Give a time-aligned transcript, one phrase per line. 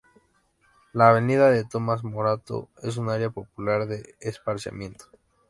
[0.93, 5.05] La avenida de Tomás Morato es un área popular de esparcimiento.